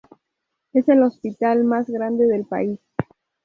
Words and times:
Es 0.73 0.89
el 0.89 1.03
hospital 1.03 1.63
más 1.63 1.85
grande 1.87 2.25
del 2.25 2.43
país. 2.45 2.79